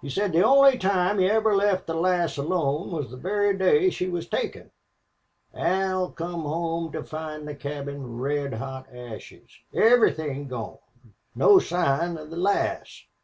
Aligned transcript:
"He 0.00 0.10
said 0.10 0.30
the 0.30 0.44
only 0.44 0.78
time 0.78 1.18
he 1.18 1.28
ever 1.28 1.56
left 1.56 1.88
the 1.88 1.94
lass 1.96 2.36
alone 2.36 2.92
was 2.92 3.10
the 3.10 3.16
very 3.16 3.58
day 3.58 3.90
she 3.90 4.08
was 4.08 4.28
taken. 4.28 4.70
Al 5.54 6.12
come 6.12 6.42
home 6.42 6.92
to 6.92 7.02
find 7.02 7.48
the 7.48 7.56
cabin 7.56 8.16
red 8.18 8.54
hot 8.54 8.86
ashes. 8.94 9.50
Everythin' 9.74 10.46
gone. 10.46 10.78
No 11.34 11.58
sign 11.58 12.16
of 12.16 12.30
the 12.30 12.36
lass. 12.36 13.06